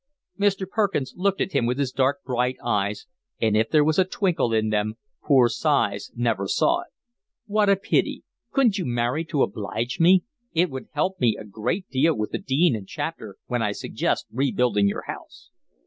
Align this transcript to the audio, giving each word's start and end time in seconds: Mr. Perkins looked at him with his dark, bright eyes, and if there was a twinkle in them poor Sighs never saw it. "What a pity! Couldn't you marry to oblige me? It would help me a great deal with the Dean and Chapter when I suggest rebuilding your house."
Mr. 0.39 0.67
Perkins 0.67 1.13
looked 1.15 1.41
at 1.41 1.51
him 1.51 1.67
with 1.67 1.77
his 1.77 1.91
dark, 1.91 2.23
bright 2.23 2.55
eyes, 2.65 3.05
and 3.39 3.55
if 3.55 3.69
there 3.69 3.83
was 3.83 3.99
a 3.99 4.03
twinkle 4.03 4.51
in 4.51 4.69
them 4.69 4.95
poor 5.23 5.47
Sighs 5.47 6.09
never 6.15 6.47
saw 6.47 6.81
it. 6.81 6.87
"What 7.45 7.69
a 7.69 7.75
pity! 7.75 8.23
Couldn't 8.51 8.79
you 8.79 8.85
marry 8.87 9.23
to 9.25 9.43
oblige 9.43 9.99
me? 9.99 10.23
It 10.55 10.71
would 10.71 10.87
help 10.93 11.19
me 11.21 11.37
a 11.39 11.45
great 11.45 11.87
deal 11.91 12.17
with 12.17 12.31
the 12.31 12.39
Dean 12.39 12.75
and 12.75 12.87
Chapter 12.87 13.35
when 13.45 13.61
I 13.61 13.73
suggest 13.73 14.25
rebuilding 14.31 14.87
your 14.87 15.03
house." 15.03 15.51